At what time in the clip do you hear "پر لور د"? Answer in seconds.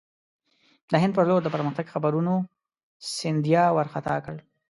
1.17-1.47